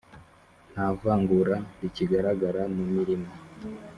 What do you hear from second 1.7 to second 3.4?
rikigaragara mu mirimo